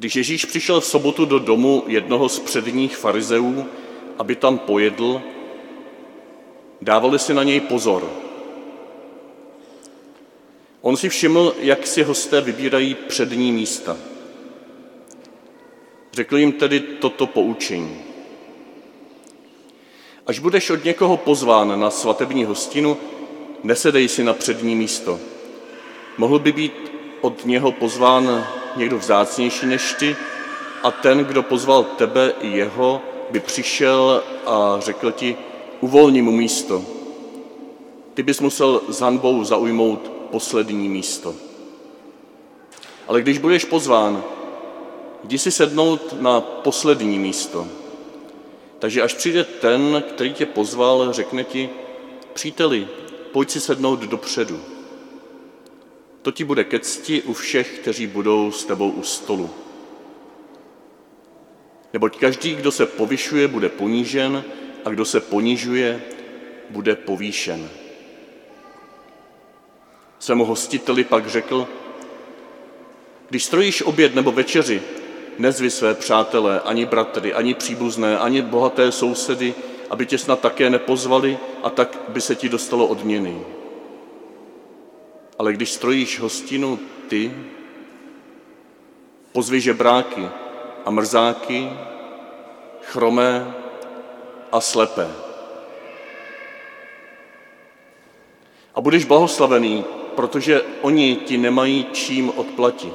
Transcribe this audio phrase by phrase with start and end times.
[0.00, 3.66] Když Ježíš přišel v sobotu do domu jednoho z předních farizeů,
[4.18, 5.22] aby tam pojedl,
[6.80, 8.10] dávali si na něj pozor.
[10.80, 13.96] On si všiml, jak si hosté vybírají přední místa.
[16.12, 17.98] Řekl jim tedy toto poučení.
[20.26, 22.96] Až budeš od někoho pozván na svatební hostinu,
[23.62, 25.20] nesedej si na přední místo.
[26.18, 28.46] Mohl by být od něho pozván
[28.76, 30.16] někdo vzácnější než ty
[30.82, 35.36] a ten, kdo pozval tebe i jeho, by přišel a řekl ti,
[35.80, 36.84] uvolni mu místo.
[38.14, 41.34] Ty bys musel s hanbou zaujmout poslední místo.
[43.08, 44.24] Ale když budeš pozván,
[45.24, 47.66] jdi si sednout na poslední místo.
[48.78, 51.70] Takže až přijde ten, který tě pozval, řekne ti,
[52.32, 52.88] příteli,
[53.32, 54.60] pojď si sednout dopředu.
[56.22, 59.50] To ti bude ke cti u všech, kteří budou s tebou u stolu.
[61.92, 64.44] Neboť každý, kdo se povyšuje, bude ponížen
[64.84, 66.02] a kdo se ponižuje,
[66.70, 67.68] bude povýšen.
[70.18, 71.68] Svému hostiteli pak řekl,
[73.28, 74.82] když strojíš oběd nebo večeři,
[75.38, 79.54] nezvi své přátelé, ani bratry, ani příbuzné, ani bohaté sousedy,
[79.90, 83.40] aby tě snad také nepozvali a tak by se ti dostalo odměny.
[85.40, 87.32] Ale když strojíš hostinu ty,
[89.32, 90.28] pozvi žebráky
[90.84, 91.68] a mrzáky,
[92.82, 93.54] chromé
[94.52, 95.08] a slepé.
[98.74, 102.94] A budeš blahoslavený, protože oni ti nemají čím odplatit.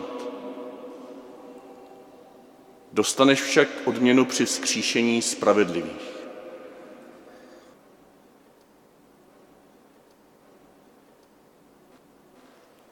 [2.93, 6.14] Dostaneš však odměnu při vzkříšení spravedlivých.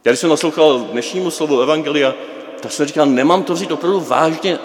[0.06, 2.14] Já když jsem naslouchal dnešnímu slovu Evangelia,
[2.60, 4.60] tak jsem říkal, nemám to vzít opravdu vážně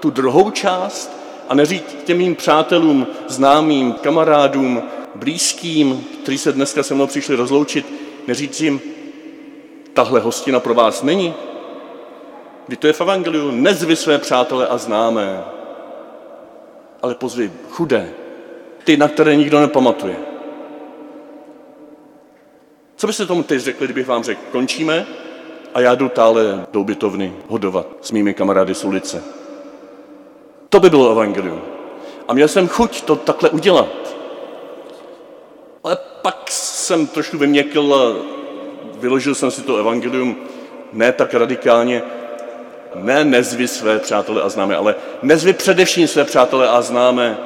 [0.00, 1.12] tu druhou část
[1.48, 4.82] a neříct těm mým přátelům, známým, kamarádům,
[5.14, 7.86] blízkým, kteří se dneska se mnou přišli rozloučit,
[8.26, 8.80] neříct jim,
[9.92, 11.34] tahle hostina pro vás není.
[12.66, 15.44] Kdy to je v Evangeliu, nezvy své přátele a známé,
[17.02, 18.10] ale pozvi chudé,
[18.84, 20.31] ty, na které nikdo nepamatuje.
[23.02, 25.06] Co byste tomu teď řekli, kdybych vám řekl, končíme
[25.74, 29.22] a já jdu tále do ubytovny hodovat s mými kamarády z ulice.
[30.68, 31.62] To by bylo evangelium.
[32.28, 34.16] A měl jsem chuť to takhle udělat.
[35.84, 38.26] Ale pak jsem trošku vyměkl a
[38.98, 40.36] vyložil jsem si to evangelium
[40.92, 42.02] ne tak radikálně,
[42.94, 47.38] ne nezvy své přátele a známé, ale nezvy především své přátele a známé,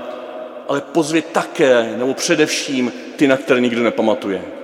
[0.68, 4.56] ale pozvi také, nebo především ty, na které nikdo nepamatuje.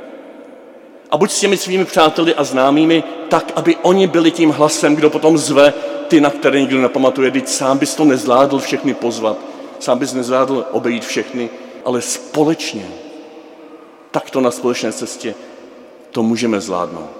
[1.12, 5.10] A buď s těmi svými přáteli a známými tak, aby oni byli tím hlasem, kdo
[5.10, 5.74] potom zve
[6.08, 7.30] ty, na které nikdo nepamatuje.
[7.30, 9.36] Teď sám bys to nezvládl všechny pozvat,
[9.78, 11.50] sám bys nezvládl obejít všechny,
[11.84, 12.88] ale společně,
[14.10, 15.34] takto na společné cestě,
[16.10, 17.10] to můžeme zvládnout.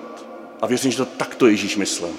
[0.60, 2.10] A věřím, že to takto Ježíš myslel.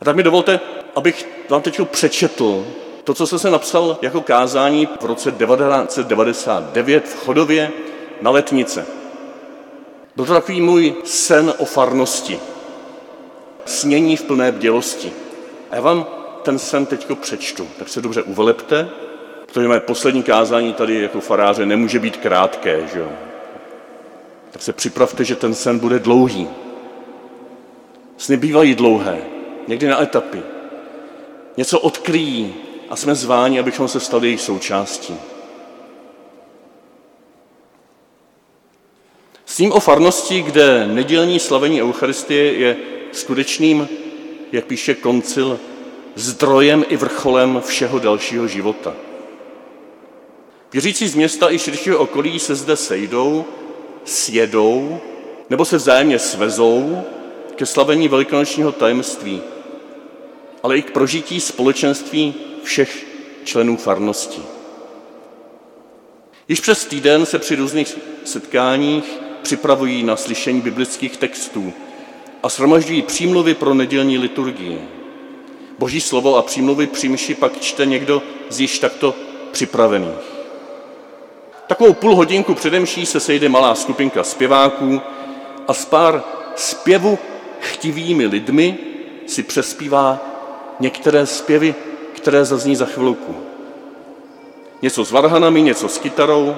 [0.00, 0.60] A tak mi dovolte,
[0.96, 2.66] abych vám teď přečetl
[3.04, 7.70] to, co jsem se napsal jako kázání v roce 1999 v Chodově
[8.22, 9.01] na Letnice.
[10.16, 12.40] Byl to takový můj sen o farnosti.
[13.64, 15.12] Snění v plné bdělosti.
[15.70, 16.06] A já vám
[16.42, 17.68] ten sen teď přečtu.
[17.78, 18.88] Tak se dobře uvelepte,
[19.46, 23.08] protože moje poslední kázání tady jako faráře nemůže být krátké, že jo?
[24.50, 26.48] Tak se připravte, že ten sen bude dlouhý.
[28.16, 29.18] Sny bývají dlouhé,
[29.68, 30.42] někdy na etapy.
[31.56, 32.54] Něco odkryjí
[32.90, 35.16] a jsme zváni, abychom se stali jejich součástí.
[39.52, 42.76] S tím o farnosti, kde nedělní slavení Eucharistie je
[43.12, 43.88] skutečným,
[44.52, 45.60] jak píše koncil,
[46.14, 48.94] zdrojem i vrcholem všeho dalšího života.
[50.72, 53.44] Věřící z města i širšího okolí se zde sejdou,
[54.04, 55.00] sjedou
[55.50, 57.02] nebo se vzájemně svezou
[57.56, 59.40] ke slavení velikonočního tajemství,
[60.62, 63.06] ale i k prožití společenství všech
[63.44, 64.42] členů farnosti.
[66.48, 71.72] Již přes týden se při různých setkáních připravují na slyšení biblických textů
[72.42, 74.80] a shromažďují přímluvy pro nedělní liturgii.
[75.78, 79.14] Boží slovo a přímluvy přímši pak čte někdo z již takto
[79.52, 80.32] připravených.
[81.66, 85.00] Takovou půl hodinku předemší se sejde malá skupinka zpěváků
[85.68, 86.22] a s pár
[86.56, 87.18] zpěvu
[87.60, 88.78] chtivými lidmi
[89.26, 90.20] si přespívá
[90.80, 91.74] některé zpěvy,
[92.12, 93.36] které zazní za chvilku.
[94.82, 96.56] Něco s varhanami, něco s kytarou,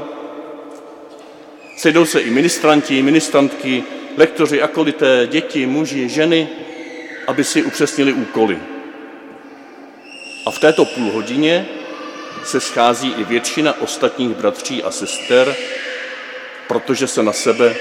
[1.77, 3.85] Sejdou se i ministranti, ministrantky,
[4.17, 6.49] lektoři, akolité, děti, muži, ženy
[7.27, 8.59] aby si upřesnili úkoly.
[10.47, 11.67] A v této půl hodině
[12.45, 15.57] se schází i většina ostatních bratří a sester,
[16.69, 17.77] protože se na sebe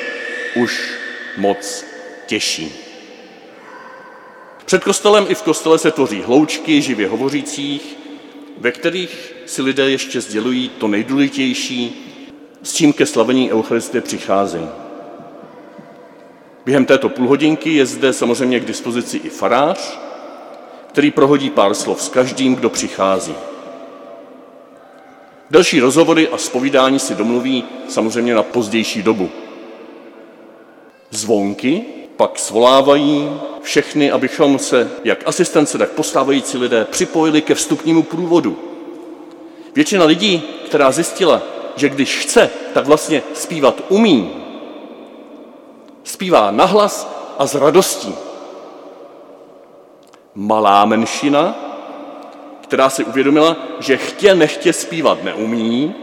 [0.56, 0.92] už
[1.38, 1.86] moc
[2.25, 2.74] těší.
[4.66, 7.98] Před kostelem i v kostele se tvoří hloučky živě hovořících,
[8.57, 12.10] ve kterých si lidé ještě sdělují to nejdůležitější,
[12.63, 14.68] s čím ke slavení Eucharistie přicházejí.
[16.65, 20.00] Během této půlhodinky je zde samozřejmě k dispozici i farář,
[20.88, 23.36] který prohodí pár slov s každým, kdo přichází.
[25.51, 29.30] Další rozhovory a spovídání si domluví samozřejmě na pozdější dobu.
[31.09, 31.86] Zvonky
[32.18, 33.30] pak svolávají
[33.62, 38.59] všechny, abychom se, jak asistence, tak postávající lidé, připojili ke vstupnímu průvodu.
[39.75, 41.42] Většina lidí, která zjistila,
[41.75, 44.31] že když chce, tak vlastně zpívat umí,
[46.04, 47.08] zpívá nahlas
[47.40, 48.16] a s radostí.
[50.36, 51.56] Malá menšina,
[52.62, 55.96] která si uvědomila, že chtě nechtě zpívat neumí,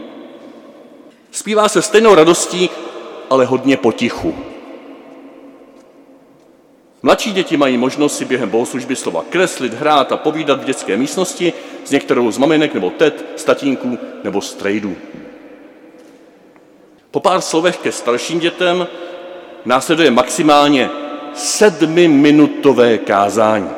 [1.31, 2.69] zpívá se stejnou radostí,
[3.29, 4.35] ale hodně potichu.
[7.03, 11.53] Mladší děti mají možnost si během bohoslužby slova kreslit, hrát a povídat v dětské místnosti
[11.83, 14.95] s některou z maminek nebo tet, z tatínků nebo strejdů.
[17.11, 18.87] Po pár slovech ke starším dětem
[19.65, 20.89] následuje maximálně
[21.33, 23.69] sedmiminutové kázání.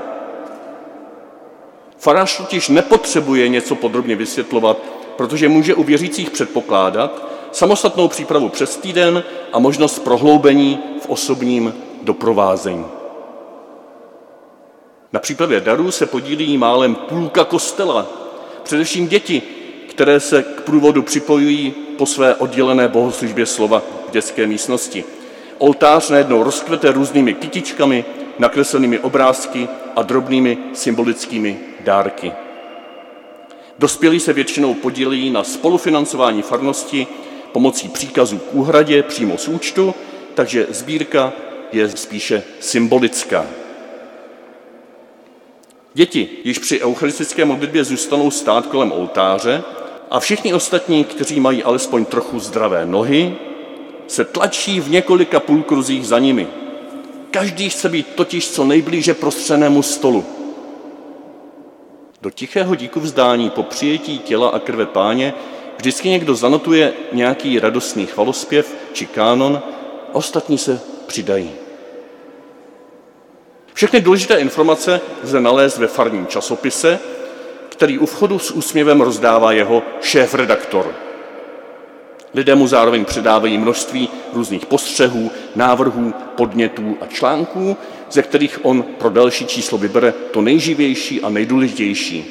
[1.97, 4.77] Farář totiž nepotřebuje něco podrobně vysvětlovat,
[5.15, 12.85] protože může u věřících předpokládat samostatnou přípravu přes týden a možnost prohloubení v osobním doprovázení.
[15.13, 18.07] Na přípravě darů se podílí málem půlka kostela,
[18.63, 19.41] především děti,
[19.93, 25.03] které se k průvodu připojují po své oddělené bohoslužbě slova v dětské místnosti.
[25.57, 28.05] Oltář najednou rozkvete různými kytičkami,
[28.39, 32.31] nakreslenými obrázky a drobnými symbolickými dárky.
[33.79, 37.07] Dospělí se většinou podílí na spolufinancování farnosti
[37.51, 39.95] pomocí příkazů k úhradě přímo z účtu,
[40.33, 41.33] takže sbírka
[41.71, 43.45] je spíše symbolická.
[45.93, 49.63] Děti již při eucharistické modlitbě zůstanou stát kolem oltáře
[50.13, 53.35] a všichni ostatní, kteří mají alespoň trochu zdravé nohy,
[54.07, 56.47] se tlačí v několika půlkruzích za nimi.
[57.31, 60.25] Každý chce být totiž co nejblíže prostřenému stolu.
[62.21, 65.33] Do tichého díku vzdání po přijetí těla a krve páně
[65.77, 69.61] vždycky někdo zanotuje nějaký radostný chvalospěv či kánon
[70.11, 71.51] ostatní se přidají.
[73.73, 76.99] Všechny důležité informace lze nalézt ve farním časopise,
[77.73, 80.95] který u vchodu s úsměvem rozdává jeho šéf-redaktor.
[82.33, 87.77] Lidé mu zároveň předávají množství různých postřehů, návrhů, podnětů a článků,
[88.11, 92.25] ze kterých on pro další číslo vybere to nejživější a nejdůležitější.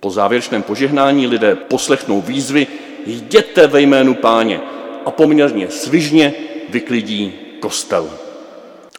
[0.00, 2.66] Po závěrečném požehnání lidé poslechnou výzvy
[3.06, 4.60] jděte ve jménu páně
[5.04, 6.34] a poměrně svižně
[6.68, 8.10] vyklidí kostel.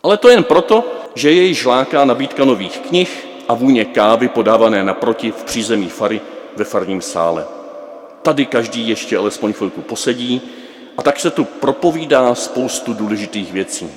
[0.03, 0.83] Ale to jen proto,
[1.15, 6.21] že jej žláká nabídka nových knih a vůně kávy podávané naproti v přízemí fary
[6.55, 7.45] ve farním sále.
[8.21, 10.41] Tady každý ještě alespoň chvilku posedí
[10.97, 13.89] a tak se tu propovídá spoustu důležitých věcí.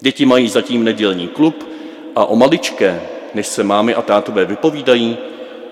[0.00, 1.68] Děti mají zatím nedělní klub
[2.16, 3.02] a o maličké,
[3.34, 5.18] než se mámy a tátové vypovídají,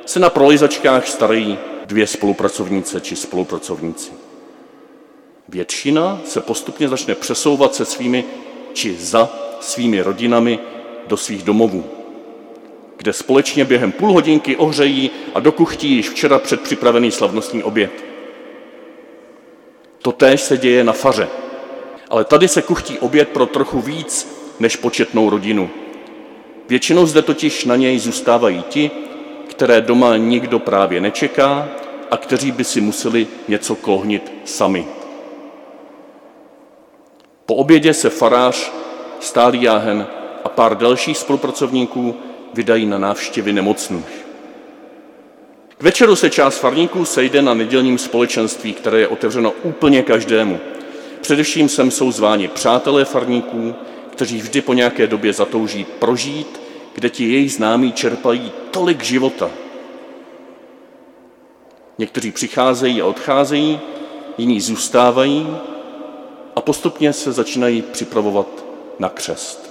[0.06, 4.12] se na prolizačkách starají dvě spolupracovnice či spolupracovníci.
[5.48, 8.24] Většina se postupně začne přesouvat se svými
[8.72, 9.28] či za
[9.60, 10.58] svými rodinami
[11.06, 11.95] do svých domovů,
[13.06, 18.04] kde společně během půl hodinky ohřejí a dokuchtí již včera předpřipravený slavnostní oběd.
[20.02, 21.28] Totéž se děje na faře,
[22.10, 25.70] ale tady se kuchtí oběd pro trochu víc než početnou rodinu.
[26.68, 28.90] Většinou zde totiž na něj zůstávají ti,
[29.46, 31.68] které doma nikdo právě nečeká
[32.10, 34.86] a kteří by si museli něco klohnit sami.
[37.46, 38.72] Po obědě se farář,
[39.20, 40.06] stálý jáhen
[40.44, 42.14] a pár dalších spolupracovníků
[42.56, 44.26] vydají na návštěvy nemocných.
[45.78, 50.60] K večeru se část farníků sejde na nedělním společenství, které je otevřeno úplně každému.
[51.20, 53.74] Především sem jsou zváni přátelé farníků,
[54.10, 56.60] kteří vždy po nějaké době zatouží prožít,
[56.94, 59.50] kde ti jejich známí čerpají tolik života.
[61.98, 63.80] Někteří přicházejí a odcházejí,
[64.38, 65.56] jiní zůstávají
[66.56, 68.64] a postupně se začínají připravovat
[68.98, 69.65] na křest.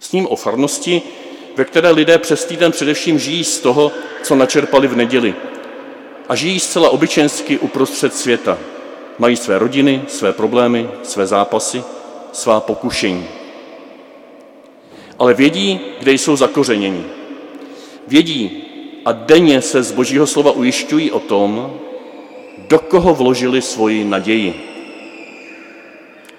[0.00, 1.02] S ním o farnosti,
[1.56, 3.92] ve které lidé přes týden především žijí z toho,
[4.22, 5.34] co načerpali v neděli.
[6.28, 8.58] A žijí zcela obyčejnsky uprostřed světa.
[9.18, 11.82] Mají své rodiny, své problémy, své zápasy,
[12.32, 13.26] svá pokušení.
[15.18, 17.04] ale vědí, kde jsou zakořeněni.
[18.08, 18.64] Vědí
[19.04, 21.80] a denně se z Božího slova ujišťují o tom,
[22.68, 24.54] do koho vložili svoji naději.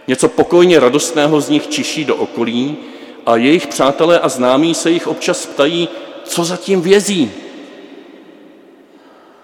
[0.07, 2.77] Něco pokojně radostného z nich čiší do okolí
[3.25, 5.89] a jejich přátelé a známí se jich občas ptají,
[6.23, 7.31] co zatím vězí.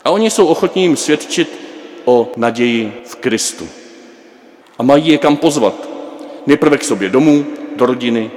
[0.04, 1.60] A oni jsou ochotní jim svědčit
[2.06, 3.68] o naději v Kristu.
[4.78, 5.90] A mají je kam pozvat.
[6.46, 8.32] Nejprve k sobě domů, do rodiny,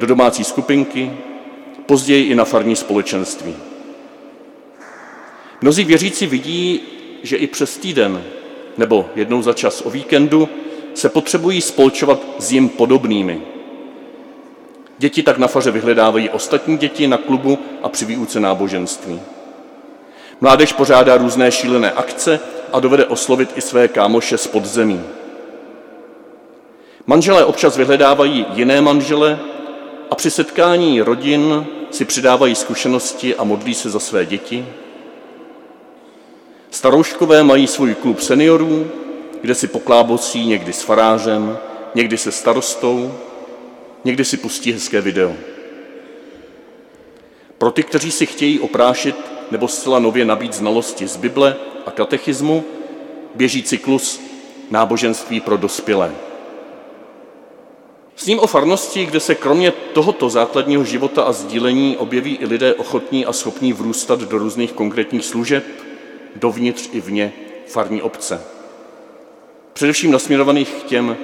[0.00, 1.12] do domácí skupinky,
[1.86, 3.56] později i na farní společenství.
[5.60, 6.80] Mnozí věřící vidí,
[7.22, 8.24] že i přes týden
[8.78, 10.48] nebo jednou za čas o víkendu
[10.94, 13.40] se potřebují spolčovat s jim podobnými.
[15.00, 19.20] Děti tak na faře vyhledávají ostatní děti na klubu a při výuce náboženství.
[20.40, 22.40] Mládež pořádá různé šílené akce
[22.72, 25.02] a dovede oslovit i své kámoše z podzemí.
[27.06, 29.38] Manželé občas vyhledávají jiné manžele
[30.10, 34.66] a při setkání rodin si přidávají zkušenosti a modlí se za své děti.
[36.70, 38.90] Starouškové mají svůj klub seniorů,
[39.40, 41.58] kde si poklábosí někdy s farářem,
[41.94, 43.14] někdy se starostou,
[44.04, 45.34] někdy si pustí hezké video.
[47.58, 49.16] Pro ty, kteří si chtějí oprášit
[49.50, 52.64] nebo zcela nově nabít znalosti z Bible a katechismu,
[53.34, 54.20] běží cyklus
[54.70, 56.14] náboženství pro dospělé.
[58.16, 62.74] S ním o farnosti, kde se kromě tohoto základního života a sdílení objeví i lidé
[62.74, 65.64] ochotní a schopní vrůstat do různých konkrétních služeb,
[66.36, 67.32] dovnitř i vně
[67.66, 68.42] farní obce.
[69.72, 71.16] Především nasměrovaných k těm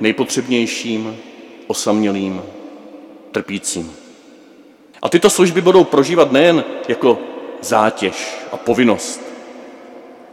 [0.00, 1.16] nejpotřebnějším,
[1.66, 2.42] osamělým,
[3.32, 3.96] trpícím.
[5.02, 7.18] A tyto služby budou prožívat nejen jako
[7.60, 9.20] zátěž a povinnost,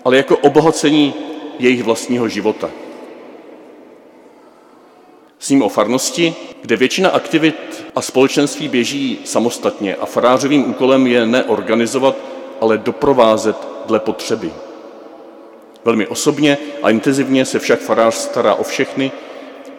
[0.05, 1.13] ale jako obohacení
[1.59, 2.69] jejich vlastního života.
[5.39, 11.25] S ním o farnosti, kde většina aktivit a společenství běží samostatně a farářovým úkolem je
[11.25, 12.15] neorganizovat,
[12.61, 14.51] ale doprovázet dle potřeby.
[15.85, 19.11] Velmi osobně a intenzivně se však farář stará o všechny,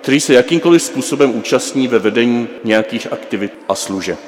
[0.02, 4.18] kteří se jakýmkoliv způsobem účastní ve vedení nějakých aktivit a služeb.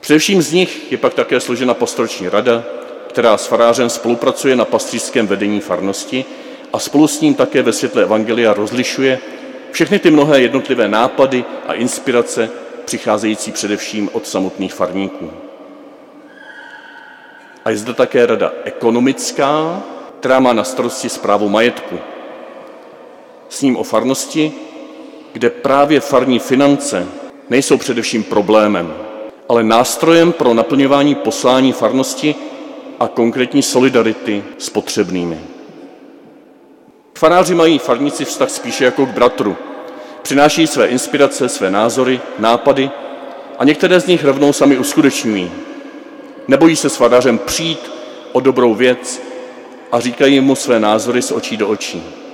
[0.00, 2.64] Především z nich je pak také složena pastorační rada,
[3.08, 6.24] která s farářem spolupracuje na pastřířském vedení farnosti
[6.72, 9.18] a spolu s ním také ve světle Evangelia rozlišuje
[9.70, 12.50] všechny ty mnohé jednotlivé nápady a inspirace
[12.84, 15.30] přicházející především od samotných farníků.
[17.64, 19.82] A je zde také rada ekonomická,
[20.18, 21.98] která má na starosti zprávu majetku.
[23.48, 24.52] S ním o farnosti,
[25.38, 27.06] kde právě farní finance
[27.50, 28.94] nejsou především problémem,
[29.48, 32.34] ale nástrojem pro naplňování poslání farnosti
[33.00, 35.40] a konkrétní solidarity s potřebnými.
[37.18, 39.56] Faráři mají farníci vztah spíše jako k bratru.
[40.22, 42.90] Přináší své inspirace, své názory, nápady
[43.58, 45.50] a některé z nich rovnou sami uskutečňují.
[46.48, 47.90] Nebojí se s farářem přijít
[48.32, 49.22] o dobrou věc
[49.92, 52.27] a říkají mu své názory z očí do očí.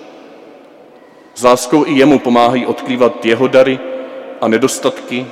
[1.35, 3.79] S láskou i jemu pomáhají odkrývat jeho dary
[4.41, 5.27] a nedostatky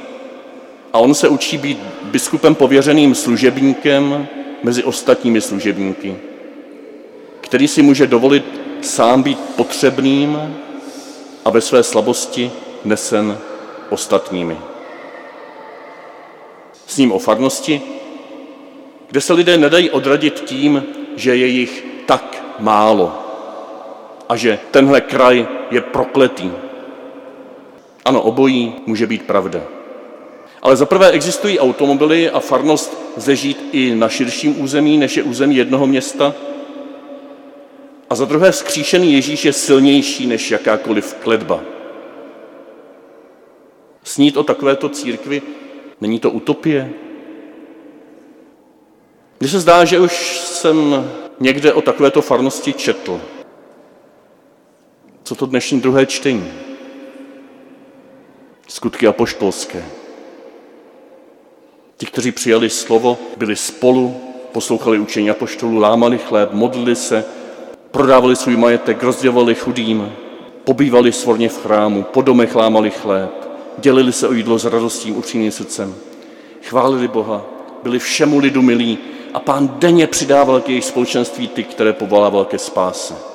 [0.93, 4.27] a on se učí být biskupem pověřeným služebníkem
[4.63, 6.17] mezi ostatními služebníky,
[7.41, 8.45] který si může dovolit
[8.81, 10.57] sám být potřebným
[11.45, 12.53] a ve své slabosti
[12.85, 13.39] nesen
[13.91, 14.59] ostatními.
[16.87, 17.83] S ním o farnosti,
[19.09, 20.85] kde se lidé nedají odradit tím,
[21.17, 23.22] že je jich tak málo
[24.33, 26.51] a že tenhle kraj je prokletý.
[28.05, 29.61] Ano, obojí může být pravda.
[30.63, 35.57] Ale zaprvé existují automobily a farnost lze žít i na širším území, než je území
[35.57, 36.35] jednoho města.
[38.11, 41.61] A za druhé vzkříšený Ježíš je silnější než jakákoliv kledba.
[44.05, 45.43] Snít o takovéto církvi,
[46.01, 46.91] není to utopie?
[49.41, 51.11] Mně se zdá, že už jsem
[51.41, 53.21] někde o takovéto farnosti četl.
[55.25, 56.53] Co to dnešní druhé čtení?
[58.69, 59.85] Skutky apoštolské.
[61.97, 64.17] Ti, kteří přijali slovo, byli spolu,
[64.53, 67.25] poslouchali učení apoštolů, lámali chléb, modlili se,
[67.91, 70.13] prodávali svůj majetek, rozdělovali chudým,
[70.65, 73.31] pobývali svorně v chrámu, po domech lámali chléb,
[73.79, 75.95] dělili se o jídlo s radostím, upřímným srdcem,
[76.63, 77.45] chválili Boha,
[77.83, 78.99] byli všemu lidu milí
[79.35, 83.32] a pán denně přidával k jejich společenství ty, které povolával ke spáse.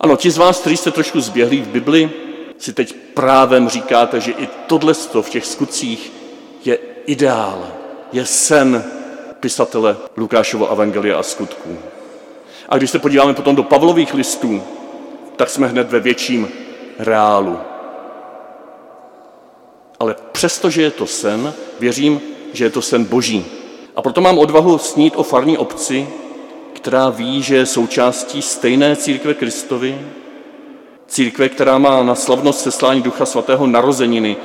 [0.00, 2.10] Ano, ti z vás, kteří jste trošku zběhlí v Bibli,
[2.58, 6.12] si teď právem říkáte, že i tohle v těch skutcích
[6.64, 7.68] je ideál,
[8.12, 8.84] je sen
[9.40, 11.78] pisatele Lukášovo evangelia a skutků.
[12.68, 14.62] A když se podíváme potom do Pavlových listů,
[15.36, 16.48] tak jsme hned ve větším
[16.98, 17.58] reálu.
[19.98, 22.20] Ale přestože je to sen, věřím,
[22.52, 23.46] že je to sen boží.
[23.96, 26.08] A proto mám odvahu snít o farní obci,
[26.80, 30.00] která ví, že je součástí stejné církve Kristovi,
[31.06, 34.36] církve, která má na slavnost seslání Ducha Svatého narozeniny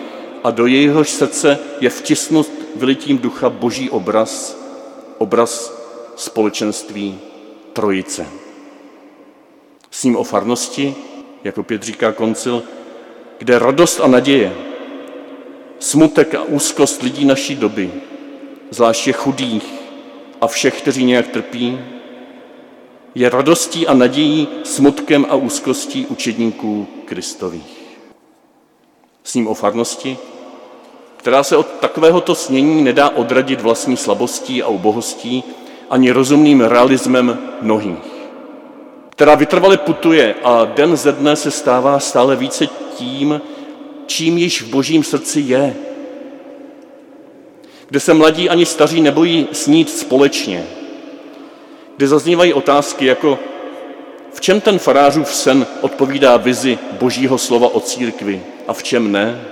[0.43, 4.57] a do jejíhož srdce je vtisnut vylitím ducha boží obraz,
[5.17, 5.73] obraz
[6.15, 7.19] společenství
[7.73, 8.27] Trojice.
[9.91, 10.95] S ním o farnosti,
[11.43, 12.63] jako pět říká koncil,
[13.37, 14.53] kde radost a naděje,
[15.79, 17.91] smutek a úzkost lidí naší doby,
[18.71, 19.73] zvláště chudých
[20.41, 21.79] a všech, kteří nějak trpí,
[23.15, 27.97] je radostí a nadějí, smutkem a úzkostí učedníků Kristových.
[29.23, 30.17] S ním o farnosti,
[31.17, 35.43] která se od takovéhoto snění nedá odradit vlastní slabostí a ubohostí
[35.89, 38.29] ani rozumným realismem mnohých,
[39.09, 42.67] která vytrvale putuje a den ze dne se stává stále více
[42.97, 43.41] tím,
[44.05, 45.75] čím již v božím srdci je.
[47.87, 50.67] Kde se mladí ani staří nebojí snít společně,
[51.97, 53.39] kde zaznívají otázky jako
[54.33, 59.45] v čem ten farářův sen odpovídá vizi božího slova o církvi a v čem ne?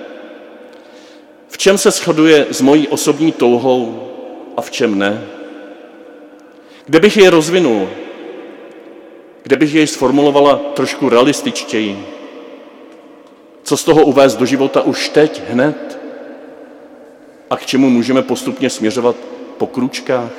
[1.48, 4.10] V čem se shoduje s mojí osobní touhou
[4.58, 5.24] a v čem ne?
[6.86, 7.90] Kde bych je rozvinul?
[9.44, 12.06] Kde bych jej sformulovala trošku realističtěji?
[13.64, 16.00] Co z toho uvést do života už teď, hned?
[17.50, 19.16] A k čemu můžeme postupně směřovat
[19.58, 20.32] po kručkách?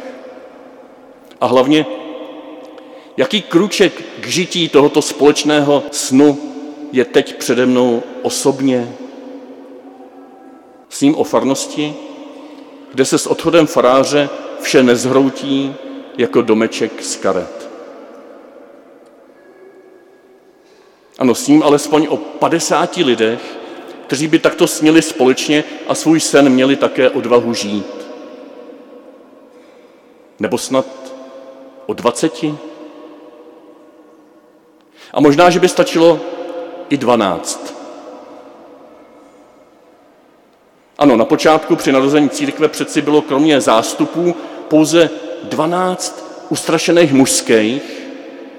[1.41, 1.87] A hlavně,
[3.17, 6.39] jaký kruček k žití tohoto společného snu
[6.93, 8.97] je teď přede mnou osobně?
[10.89, 11.95] Sním o farnosti,
[12.93, 14.29] kde se s odchodem faráře
[14.61, 15.75] vše nezhroutí
[16.19, 17.69] jako domeček z karet.
[21.19, 23.59] Ano, s ním alespoň o 50 lidech,
[24.07, 27.87] kteří by takto směli společně a svůj sen měli také odvahu žít.
[30.41, 31.04] Nebo snad
[31.87, 32.45] o 20?
[35.13, 36.21] A možná, že by stačilo
[36.89, 37.75] i 12.
[40.99, 44.35] Ano, na počátku při narození církve přeci bylo kromě zástupů
[44.69, 45.11] pouze
[45.43, 47.83] 12 ustrašených mužských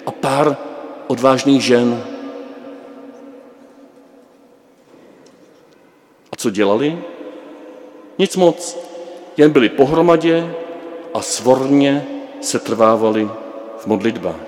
[0.06, 0.58] a pár
[1.08, 2.04] odvážných žen.
[6.32, 7.00] A co dělali?
[8.18, 8.78] Nic moc,
[9.38, 10.54] jen byli pohromadě
[11.14, 12.15] a svorně
[12.46, 13.30] se trvávali
[13.78, 14.46] v modlitbách.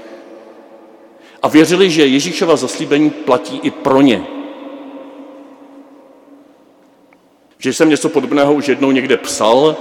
[1.43, 4.23] A věřili, že Ježíšova zaslíbení platí i pro ně.
[7.57, 9.75] Že jsem něco podobného už jednou někde psal,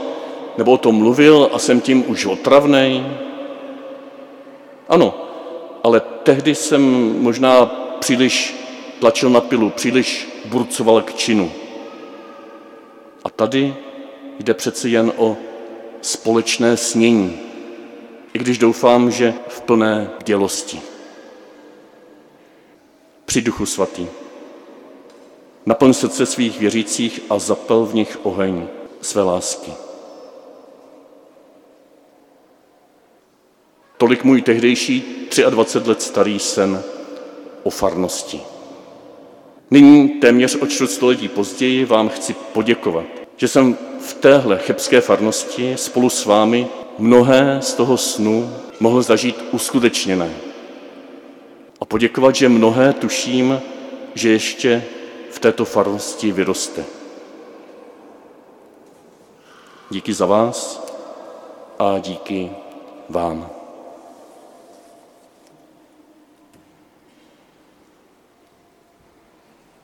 [0.59, 3.07] nebo o tom mluvil a jsem tím už otravnej.
[4.89, 5.15] Ano,
[5.83, 6.83] ale tehdy jsem
[7.23, 7.67] možná
[7.99, 8.57] příliš
[9.01, 11.53] tlačil na pilu, příliš burcoval k činu.
[13.25, 13.75] A tady
[14.41, 15.37] jde přeci jen o
[16.01, 17.46] společné snění,
[18.37, 20.81] i když doufám, že v plné dělosti.
[23.25, 24.07] Při duchu svatý.
[25.67, 28.69] Naplň srdce svých věřících a zapel v nich oheň
[29.01, 29.73] své lásky.
[33.97, 36.83] Tolik můj tehdejší 23 let starý sen
[37.63, 38.41] o farnosti.
[39.71, 45.77] Nyní, téměř o čtvrt století později, vám chci poděkovat, že jsem v téhle chebské farnosti
[45.77, 50.31] spolu s vámi mnohé z toho snu mohl zažít uskutečněné.
[51.81, 53.61] A poděkovat, že mnohé tuším,
[54.15, 54.85] že ještě
[55.31, 56.85] v této farnosti vyroste.
[59.91, 60.87] Díky za vás
[61.79, 62.51] a díky
[63.09, 63.56] vám.